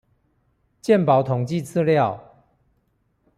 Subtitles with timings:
[0.81, 2.19] 健保統計資料